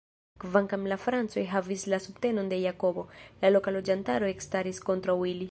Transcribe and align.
Kvankam 0.43 0.87
la 0.91 0.95
Francoj 1.01 1.43
havis 1.51 1.83
la 1.95 1.99
subtenon 2.05 2.49
de 2.55 2.59
Jakobo, 2.63 3.05
la 3.45 3.53
loka 3.53 3.77
loĝantaro 3.79 4.33
ekstaris 4.35 4.83
kontraŭ 4.91 5.21
ili. 5.35 5.39